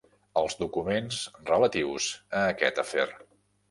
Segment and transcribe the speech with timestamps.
[0.41, 1.21] Els documents
[1.53, 2.11] relatius
[2.43, 3.11] a aquest afer.